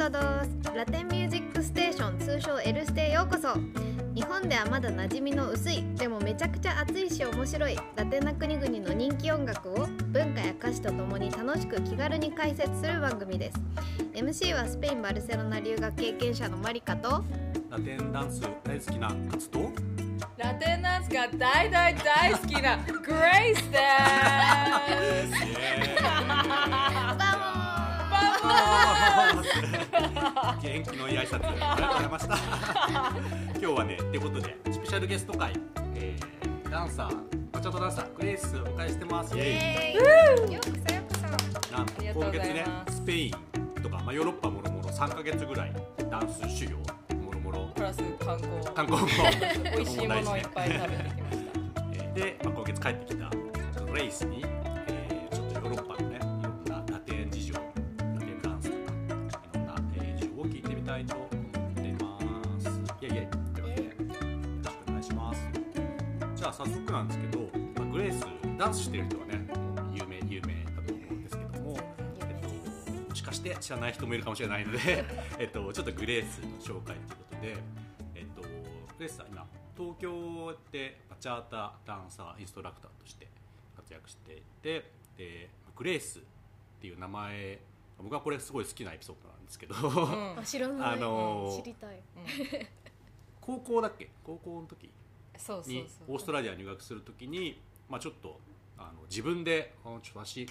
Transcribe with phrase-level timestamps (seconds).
[0.00, 0.74] トドス。
[0.74, 2.18] ラテンミュージックステーション。
[2.18, 3.52] 通称 L ステへようこそ。
[4.14, 5.84] 日本ではまだ馴染みの薄い。
[5.96, 7.76] でもめちゃくちゃ熱いし面白い。
[7.96, 9.86] ラテンな国々の人気音楽を。
[10.06, 13.60] 文化や歌詞とともに楽しく気軽に解説する番組です。
[14.14, 17.22] MC はスペイン・バルセロナ留学経験者のマリカと。
[17.68, 19.58] ラテンダンス大好きなカツと。
[20.38, 23.78] ラテンダンスが大大大好きなグレイスで
[25.76, 25.79] す
[30.62, 32.36] 元気のいい挨拶ありがとうございました。
[33.58, 35.52] 今日はねってことでスペシャルゲスト会、
[35.94, 37.16] えー、ダンサー
[37.52, 39.36] バチャトダンサーグレイスをお迎えしてます。
[39.36, 39.96] イエイ。
[39.96, 41.14] ようこそようこ
[41.68, 45.72] そなんと今月ねスペインとか、まあ、ヨーロッパもろもろ3か月ぐらい
[46.10, 46.76] ダンス修行
[47.16, 48.74] もろもろプラス観光。
[48.74, 49.08] 観光も
[49.76, 51.60] 美味しいものをいっぱい食べてきました。
[51.92, 53.30] えーで、まあ、今月帰ってきた
[53.84, 54.44] グレイスに、
[73.10, 74.78] もしかして知らない人もいるかもしれないので
[75.38, 77.56] えっとちょっとグレースの紹介ということで
[78.14, 78.48] えっとグ
[79.00, 83.26] レースは今東京でバチャータダンサーインストラクターとして
[83.76, 86.22] 活躍していてでグレースっ
[86.80, 87.60] ていう名前
[87.98, 90.38] 僕はこれすごい好きなエピソードなんですけど、うん。
[90.38, 92.00] あ知らない、あのー知りたい。
[93.42, 94.08] 高校だっけ？
[94.24, 94.90] 高校の時？
[95.36, 98.40] そうそうにオーストラリアに入学するときに、まあ、ちょっと
[98.78, 100.46] あの自分で「あちょっと私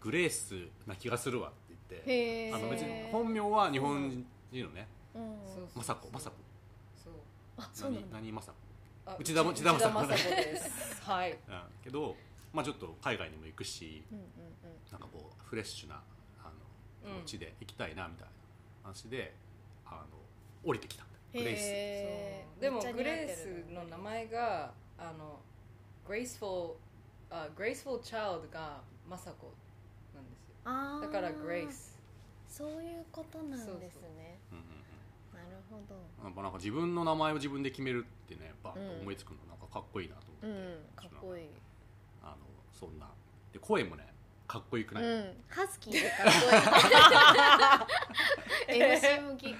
[0.00, 1.52] グレースな気がするわ」
[1.96, 2.52] って。
[2.54, 4.86] あの別に本名は日本人のね。
[5.14, 5.36] うん。
[5.46, 6.30] そう雅子雅子。
[7.82, 8.52] 何何雅子？
[9.06, 11.02] あ内田も内田正子です。
[11.02, 11.32] はい。
[11.32, 11.38] うん。
[11.82, 12.14] けど、
[12.52, 14.24] まあ、ちょっと海外にも行くしうんうん
[14.90, 16.02] なんかこうフレッシュな
[16.42, 16.50] あ
[17.04, 18.32] の気持ちで行きたいなみたいな
[18.84, 19.34] 話で
[19.86, 20.18] あの
[20.64, 21.20] 降りてきたんだよ。
[21.34, 21.60] うんグレイス。
[21.62, 22.60] へーそう。
[22.62, 25.40] でもめっちゃ似合ってるグレースの名前があの
[26.06, 26.74] graceful
[27.30, 29.52] あ graceful child が雅子
[31.02, 31.96] だからグレイス
[32.48, 34.38] そういうことなんですね。
[34.50, 34.62] そうんう。
[34.62, 34.78] んうん
[35.34, 39.00] なるほどやっぱなんか自分の名前を自分で決めるってねやっぱうん。
[39.02, 41.48] 思いつくのなんかかっこいいなと思って、うんかっこいい。
[42.22, 42.36] あの
[42.72, 43.06] そんな。
[43.52, 44.06] で声もね
[44.46, 45.36] かっこよくない、うん。
[45.48, 46.32] ハスキーでかっこいい
[48.68, 49.46] MC 向き。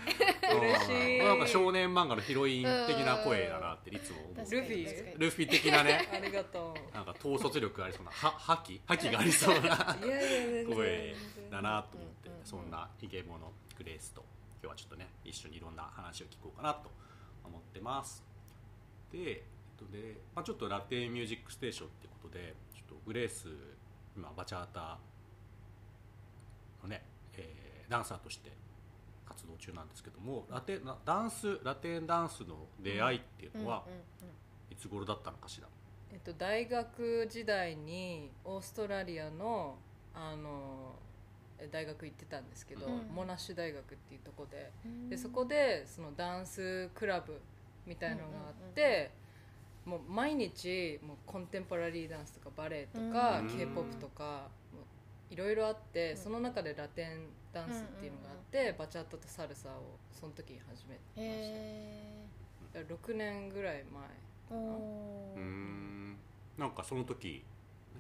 [0.61, 1.19] 嬉しい。
[1.21, 1.39] なん。
[1.39, 4.51] か少年漫画のヒロイン的な声だなっていつも思う。
[4.51, 5.19] ルフィ？
[5.19, 6.09] ルフィ的なね。
[6.13, 6.95] ありがとう。
[6.95, 8.81] なんか統率力ありそうなは覇気？
[8.87, 9.77] 覇気がありそうな
[10.75, 11.17] 声
[11.51, 14.25] だなと思って、そんなイケボのグレースと
[14.63, 16.91] 今日はちょっとね一緒にいろんな話を聞こうかなと
[17.45, 18.23] 思ってます。
[19.11, 23.49] で,、えっとでまあ、ちょっとラテンミュージックステーションってことでちょっとグレース
[24.15, 24.99] 今バチャータ
[26.83, 27.03] のね、
[27.35, 28.51] えーダンサーとして
[29.29, 33.85] 活動中なんですけどもラテンなダンスラテンダンスの出会いっていうのは
[34.71, 35.69] いつ頃だったのかしら、
[36.13, 39.77] えっと、大学時代にオーストラリアの
[40.15, 40.95] あの
[41.61, 43.15] え大学行ってたんですけど、うん。
[43.15, 44.71] モナッシュ大学っていうとこで。
[44.85, 45.09] うん。
[45.09, 47.41] でそこでそのダンスクラブ
[47.87, 49.11] みたいのがあって、
[49.85, 53.49] もう毎日もうコンテンポラリーダンスとかバレエとか、うん。
[53.49, 54.49] K p o p とか
[55.31, 56.17] いろいろあって、うん。
[56.17, 61.23] その中でラテンダンスっていうのがあって、バチャッタとサルサをその時に始めてました。
[61.23, 62.29] へ
[62.75, 66.17] だから6年ぐらい前ーおうん。
[66.57, 67.45] なんかその時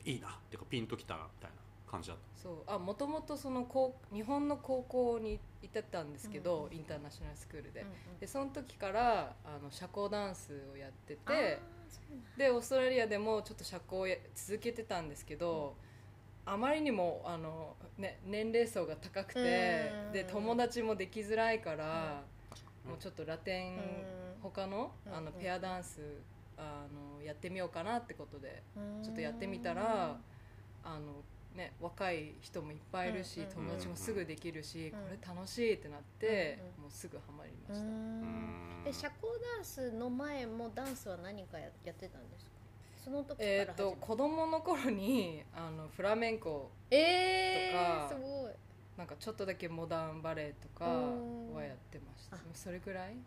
[0.04, 1.56] いいなっていうかピンときたなみたいな
[1.90, 2.42] 感じだった。
[2.42, 2.54] そう。
[2.66, 8.18] あもともとその高日本の高校に行ってたんですけど、インターナショナルスクールで,、うんうん。
[8.18, 11.58] でその時からあの社交ダンスをやってて
[12.36, 15.76] でオーストラリアでもちょっと社交をや続けてたんですけど、
[16.50, 20.12] あまりにもあの、ね、年齢層が高くて、うん。
[20.12, 22.22] で友達もできづらいから、
[22.84, 22.90] うん。
[22.92, 23.78] もうちょっとラテン、うん。
[24.42, 26.00] 他のあのうんペアダンス
[26.56, 26.86] あ
[27.16, 29.02] のやってみようかなってことでうん。
[29.02, 30.16] ちょっとやってみたら
[30.84, 31.22] あの、
[31.54, 35.00] ね、若い人もいっぱいいるし、友達もすぐできるし、うん。
[35.02, 37.86] これ楽しいってなって、もうすぐハマりうました、
[38.88, 42.57] え社交ダンスの前もダンスは何かややってたんですか？
[43.08, 48.52] その時からえっ、と子供の頃にあのフラメンコえとかー、すごい。
[48.98, 51.54] なんかちょっとだけモダンバレエとかうん。
[51.54, 52.36] はやってました。
[52.36, 52.40] あ。
[52.52, 53.08] それぐらい？
[53.08, 53.18] なる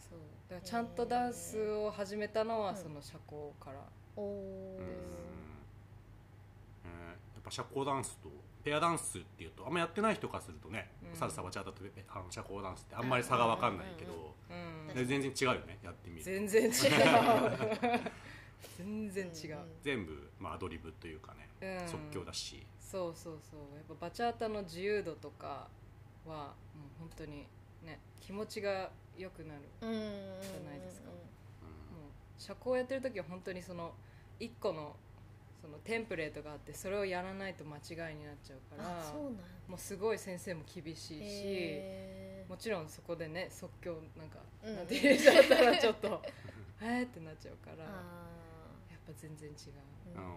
[0.00, 0.18] そう。
[0.48, 3.78] だからちゃんとダンスを始めたのはうんその社交から、
[4.16, 4.78] ほどなるほどおー。
[4.78, 4.86] うーん。
[6.86, 8.28] えーやっぱ社交ダンスと
[8.64, 11.16] ペアダンスっていうとあんまやってない人からするとね、うん。
[11.16, 14.34] サルサバチャータとペあの社交ダンスってあんまり差が分かんないけど、
[14.88, 14.94] うん。
[14.94, 16.22] で全然違うよねやってみる。
[16.24, 16.70] 全然違う
[18.78, 19.64] 全然違う、うん。
[19.82, 21.48] 全部、まあ、アドリブというかね、
[21.82, 21.88] うん。
[21.88, 22.66] 即興だし。
[22.80, 23.60] そうそうそう。
[23.76, 25.68] やっぱバチャータの自由度とか
[26.26, 27.46] はもう本当に
[27.84, 30.10] ね気持ちが良くなるうんうんうんうん
[30.42, 31.08] じゃないですか。
[31.10, 33.92] うんもう社交やってる時は本当にその
[34.38, 34.96] 一個の
[35.60, 39.42] そのテンプレートがあってそれをやらないと間違いになっちゃうからあそうなんだ。
[39.68, 41.80] もうすごい先生も厳しいし、
[42.48, 44.76] もちろんそこでね即興なんか、うん。
[44.76, 46.22] なんて入れちゃったらちょっと
[46.80, 48.72] えーってなっちゃうからやっあ
[49.06, 49.56] ぱ全然違う。
[50.16, 50.18] ー。
[50.18, 50.34] うんうんう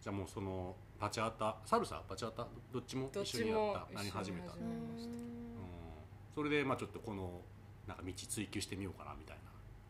[0.00, 3.88] じゃあもうそのバチャータサルサバチャータどっちも一緒にやった？
[3.94, 5.10] 何始めたうんに始めました。
[6.34, 7.40] それでまあちょっとこの
[7.86, 9.36] なんか道追求してみようかなみたい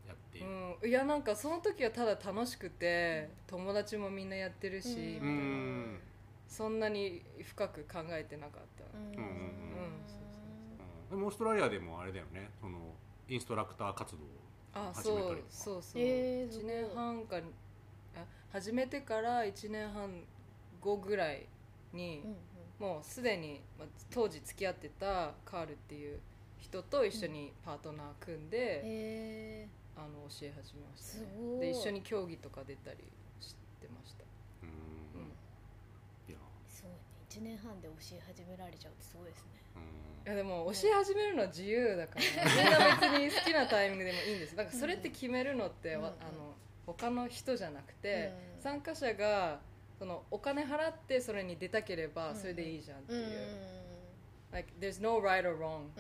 [0.07, 0.39] なやって。
[0.39, 5.99] うん、いやなんかその時はただ楽しくて友達もみんなやってるし、うん。
[6.47, 9.07] そんなに深く考えてなかった、うん。
[9.07, 9.25] うんうんうん。
[9.25, 9.31] うん。
[9.33, 9.35] う
[11.09, 11.11] ん。
[11.11, 12.51] でもオーストラリアでもあれだよね。
[12.61, 12.79] その
[13.29, 14.23] インストラクター活動
[14.77, 15.49] あそう始めたりとか。
[15.51, 16.71] そうそう、へーすごい。
[16.71, 20.11] 1年半かあ始めてから1年半
[20.81, 21.47] 後ぐらい
[21.93, 22.37] に、うんうん。
[22.79, 26.21] もうすでに、まあ、当時付き合ってたカールっていう
[26.59, 31.27] 人と一緒にパートナー組んで、へあの教え始めました、ね。
[31.27, 31.61] す、ごい。
[31.61, 32.99] で一緒に競技とか出たり
[33.41, 34.25] してました、
[34.63, 35.27] うんうん
[36.29, 36.99] いやーすごいね
[37.37, 39.51] 1年半で教え始められちゃうってすごいですね。
[39.77, 40.27] うん。
[40.27, 42.23] いやでも教え始めるのは自由だから。
[42.45, 44.57] みんな別に好きなタイミングでもいいんです。
[44.57, 46.55] なんかそれって決めるのって、うんわあの
[46.87, 49.61] 他の人じゃなくて、うん参加者が
[49.99, 53.33] そのお金払ってそれに出たければそれでいいじゃんっていう、うんうん
[54.53, 55.91] like there's no right or wrong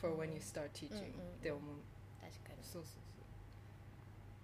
[0.00, 1.08] for when you start teaching、うんうんっ
[1.42, 1.62] て思う。
[2.20, 2.62] 確かに。
[2.62, 2.96] そうそ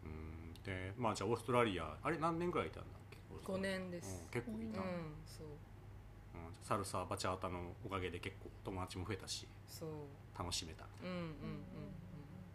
[0.06, 0.08] うう。
[0.10, 0.52] ん。
[0.64, 3.16] でまあじゃあオーストラリアあれ何年ぐらいいたんだっけ？
[3.32, 3.78] オーストそう5ラリア。
[3.78, 4.20] 年です。
[4.24, 5.46] うん、結構いた、うんうんそう
[6.62, 9.88] サルサバチャータのおかげで結構友達も増えたしそう。
[10.38, 11.26] 楽しめたうんうん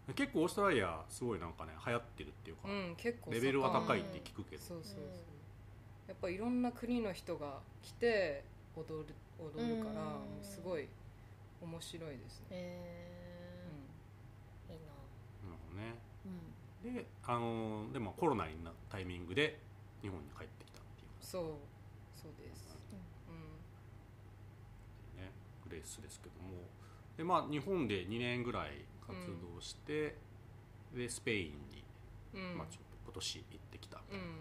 [0.08, 5.10] で結構オーストラリアすごいなんかね流行ってるっていうか、うんうん、うん、結構レベルは高いって聞くけど、そうそうそう、うん
[6.08, 8.46] やっぱいろんな国の人が来て
[8.78, 10.88] 踊る踊るから、すごい
[11.62, 13.66] 面白いですね、へ
[14.70, 14.94] うーいいな。
[15.52, 15.96] なるほどね。
[16.86, 16.94] うん。
[16.96, 19.60] であのでもコロナになったタイミングで
[20.02, 21.10] 日本に帰ってきたっていう。
[21.10, 21.44] ん、そう。
[22.16, 22.78] そうです、
[23.28, 23.34] う
[25.20, 26.64] ねグレースですけども。
[27.18, 29.18] でまあ日本で2年ぐらい活
[29.56, 30.16] 動して、
[30.94, 31.70] でスペイン
[32.34, 32.58] に、んうん。
[32.58, 34.32] まあ、ちょっと今年行ってきたみたいな、うん。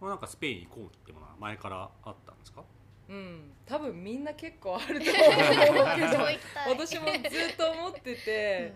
[0.00, 2.62] まあなんかスペイン行こうってものは前からあったんですか？
[3.06, 5.84] うん、多分みんな結構あると思う。
[5.94, 6.24] けど
[6.70, 8.72] 私もずっと思ってて、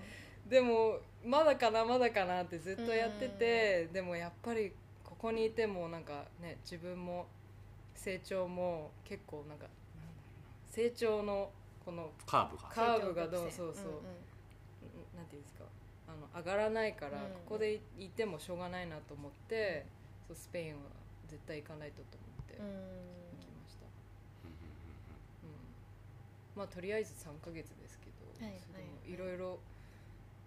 [0.46, 4.72] でもまだかなまだかなってずっとやってて、でもやっぱり
[5.02, 7.26] ここにいてもなんかね自分も
[7.94, 9.66] 成長も結構なんか
[10.66, 11.50] 成長の
[11.88, 12.64] このカーブが。
[12.68, 13.76] カーブがどうそうそう、んん。
[15.16, 15.64] なんていうんですか。
[16.06, 17.32] あの上がらないから、うん。
[17.48, 19.86] ここでいてもしょうがないなと思って、
[20.28, 20.80] そうスペインは
[21.28, 22.66] 絶対行かないとと思ってうん。
[22.68, 22.74] 行
[23.40, 23.90] きました、うん
[26.56, 28.58] まあとりあえず3ヶ月ですけど、はいは
[29.06, 29.38] いろい。
[29.38, 29.58] ろ、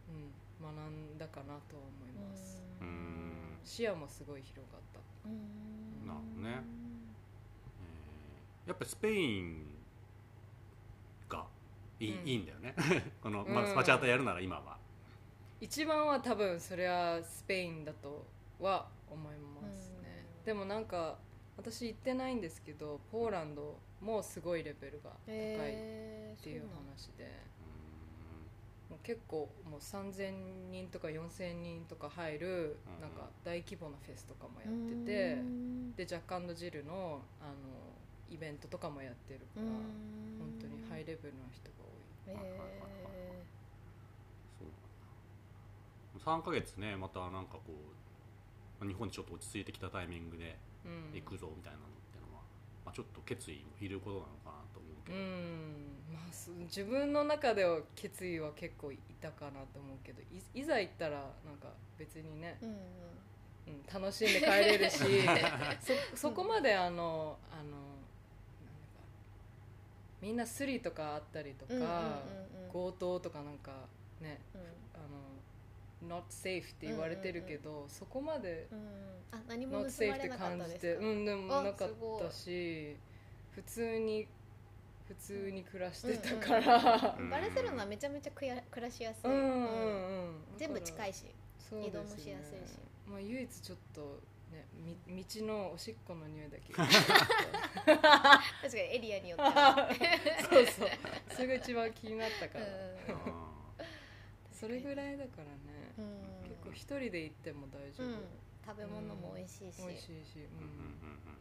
[0.09, 3.57] うん、学んだかなとは思います、うーん。
[3.63, 4.99] 視野もすごい広がった。
[5.25, 6.05] うん。
[6.05, 6.53] なるほどね。
[6.53, 9.71] えーやっぱりスペインが
[12.05, 12.27] いい,、うん。
[12.27, 12.75] いいんだよね。
[13.21, 13.75] この、まあうん。
[13.75, 14.77] バチャータやるなら今は、
[15.61, 18.25] 一番は多分それはスペインだと
[18.59, 20.45] は思いますね、うん。
[20.45, 21.19] でもなんか
[21.55, 27.29] 私行ってないんですけどポーランドもすごいレベルが高いっていう話で、
[28.89, 33.01] もう結構もう3000人とか4000人とか入るうん。
[33.01, 35.95] なんか大規模なフェスとかもやってて、うん。
[35.95, 37.53] でジャックジルのあの
[38.31, 39.69] イベントとかもやってるから、うん。
[40.39, 42.67] 本当にハイレベルな人が多はいはいはいはい。
[42.79, 43.43] ー
[44.59, 44.67] そう
[46.13, 46.19] な。
[46.19, 47.71] んだ3ヶ月ねまたなんかこう
[48.79, 51.11] まあ日本にちょっと落ち着いてきたタイミングでうん。
[51.13, 52.43] 行くぞみたいなのっていうのは、
[52.85, 56.13] まあ、ちょっと決意もいることなのかなと思うけうど、ん。
[56.13, 62.75] まあす自分の中では決意は結構いたかなと思うけどいいざ行ったらなんか別にね、うんうん。
[63.67, 64.97] うん、楽しんで帰れるし
[66.11, 67.77] そ そこまであのあの
[70.21, 72.71] みんなスリとかあったりとか、うんうんうんうん。
[72.71, 73.71] 強盗とかなんか
[74.21, 74.61] ねうん。
[74.61, 78.79] あの not safe って言われてるけど、そこまでうん
[79.31, 82.95] あ何も not 盗 safe ってまれなかった感じてうんでもあなかったし
[83.51, 84.27] 普通に
[85.07, 90.27] 普通に暮らしてたから、うん バルセロナめちゃめちゃくや暮らしやすい、うんうんうん。
[90.27, 90.43] うん。
[90.57, 91.25] 全部近いいし
[91.71, 92.77] 移動もしやすいし。
[93.05, 94.19] まあ、唯一ちょっと
[94.51, 94.67] ね
[95.07, 96.73] み道のおしっこの匂いだけ。
[96.75, 98.41] 確か
[98.73, 99.89] にエリアによっては、
[100.49, 100.89] そうそう。
[101.29, 103.51] それが一番気になったから、うん。
[104.51, 105.95] それぐらいだからね、
[106.43, 108.25] 結構一人で行っても大丈夫、うん、
[108.65, 110.13] 食べ物も美味しいし、美味しいし、うん。
[110.13, 111.37] うんうんうん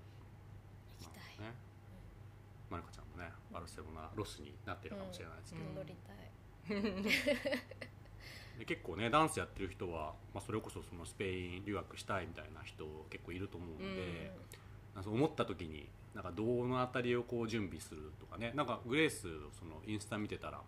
[1.00, 1.54] 行きたい、ね。
[2.70, 5.74] まりかちゃんもねバルセロナロスになってるかもしれないですけど、うん。
[5.74, 6.30] 戻りたい
[8.60, 14.32] で結構ねダンスやってる人は、まあ、それこそそのスペイン留学したいみたいな人結構いると思うので、
[14.94, 19.22] なんかそう思った時になんかどのあたりをこう準備するとかねなんかグレース
[19.58, 20.60] そのインスタ見てたら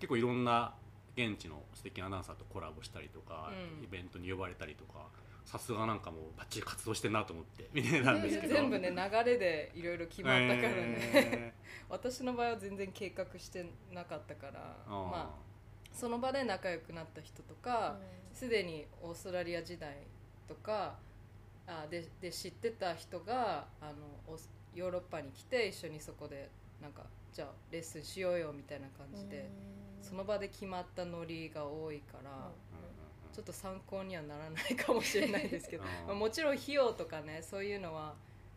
[0.00, 0.74] 結構いろんな
[1.16, 3.84] 現地の素敵なダンサーとコラボしたりとか、うん。
[3.84, 5.06] イベントに呼ばれたりとか
[5.44, 8.54] さすがなんかもうバッチリ活動してんなと思って 見てたんですけど。
[8.54, 11.54] 全部ね流れでいろいろ決まったからね、え
[11.88, 14.90] 私の場合は全然計画してなかったからー。
[14.90, 15.45] まあ
[15.96, 17.96] その場で仲良くなった人とか
[18.32, 19.96] すで、にオーストラリア時代
[20.46, 20.94] とか
[21.66, 23.92] あでで知ってた人があの
[24.28, 26.50] オースヨーロッパに来て一緒にそこで
[26.82, 29.48] なんかじゃあレッスンしようよみたいな感じで、
[30.02, 32.50] その場で決まったノリが多いから、
[33.32, 36.06] ちょっと参考にはならないかもしれないですけど うん。
[36.08, 38.14] まあもちろん費用とかねそういうのは、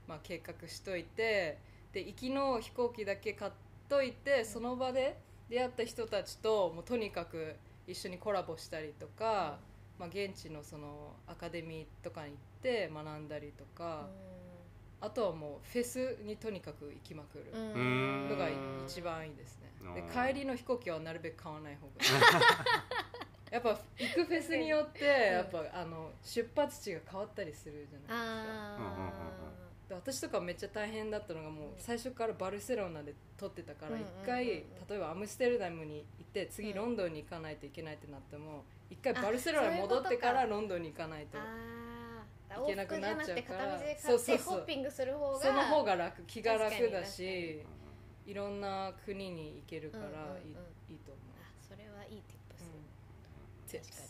[0.07, 1.57] まあ、計画しといて
[1.91, 3.51] で行きの飛行機だけ買っ
[3.87, 5.17] といてその場で
[5.49, 7.55] 出会った人たちともうとにかく
[7.87, 9.57] 一緒にコラボしたりとか、
[9.97, 14.07] まあ、現地のそのアカデミーとかに行って学んだりとか、
[15.01, 17.57] あとはもうフェスにとにかく行きまくる。
[17.57, 18.29] ん。
[18.29, 18.47] のが
[18.85, 19.93] 一番いいですね。
[19.95, 20.07] でうん。
[20.09, 21.93] 帰りの飛行機はなるべく買わない方が
[23.51, 34.63] やっぱ行くフェスによってやっぱあの出発地が変わったりするじゃないですか私とかめっちゃ大変だったのがもう最初からバルセロナで撮ってたからうん一回うんうん。
[34.89, 43.59] 例えばアムステルダムに行って次うんロンドンに行かないといけないってなっても一回バルセロナに戻ってからロンドンに行かないとあ行けなくなっちゃうから。
[43.65, 44.35] 片道で買そうそうそう。
[44.35, 45.39] ってホッピングする方が。
[45.39, 47.61] その方が楽気が楽だし
[48.25, 50.31] いろんな国に行けるからいい,、うんうんう
[50.91, 50.93] ん。
[50.93, 54.01] いいと思あそれはいいティップス、う、うん、確か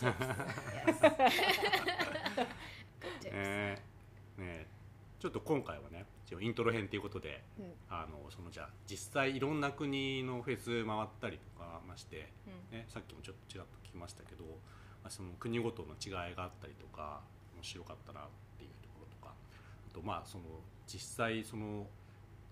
[0.00, 1.26] に。
[3.00, 4.75] Good tips えーね
[5.18, 7.72] ちょっと今回はね一応イントロ編ということでうん。
[7.88, 12.32] あのそのじゃあ実際いろんな国のフェス回ったりとかまして、
[12.72, 12.78] うん。
[12.78, 17.20] ね、さっきもちょっとちらっと聞きましたけど、まあ、その国ごとの違いがあったりとか
[17.54, 18.22] 面白かったなっ
[18.58, 19.32] ていうところとか
[19.90, 20.44] あとまあその
[20.86, 21.86] 実際その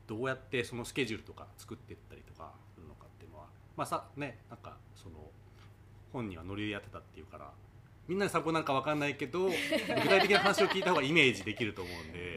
[0.06, 5.16] どうやってそのスケジュールとか作っていったりとかするのかっていうのはまあさねなんかその
[6.12, 7.50] 本人はノリでやってたっていうから
[8.06, 9.54] みんなに参考なんかわかんないけど具
[10.08, 12.33] 体的な話を聞いた方がイメージできると思うんで、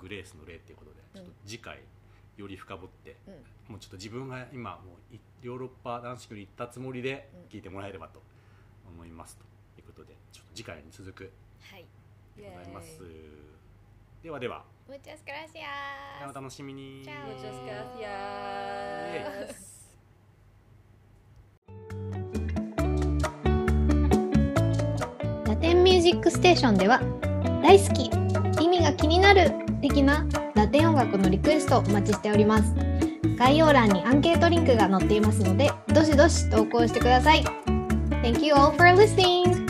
[0.00, 1.78] グレースの例っていうことでちょっと次回
[2.36, 3.34] より深掘って、うん。
[3.72, 8.22] もうちょっと自分が今もういヨーロッパ男子校に行ったつもりで聞いてもらえればと
[8.88, 9.44] 思いますと
[9.80, 11.30] いうことでちょっと次回に続く
[11.70, 11.84] はい。
[12.36, 13.00] でございます。
[14.22, 14.64] ではでは。
[14.88, 17.04] Muchas gracias お楽しみに.
[17.04, 19.80] Muchas gracias.
[25.46, 27.00] ラテンミュージックステーションでは
[27.62, 28.10] 大好き。
[28.62, 32.74] 意味が気になる的なラテン音楽のリクエストをお待ちしております。
[33.38, 37.44] 概要欄にアンケートリンクが載っていますのでどしどし投稿してください。
[38.22, 39.66] Thank you all for listening!